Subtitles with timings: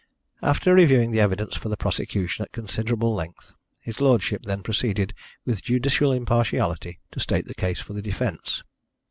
[0.41, 5.13] After reviewing the evidence for the prosecution at considerable length, his lordship then proceeded,
[5.45, 8.63] with judicial impartiality, to state the case for the defence.